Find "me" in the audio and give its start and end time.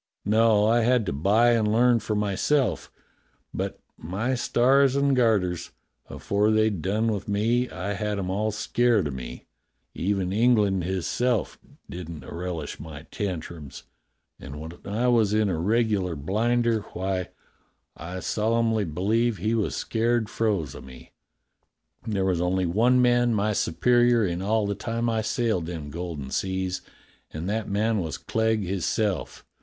7.27-7.69, 9.11-9.45, 20.81-21.11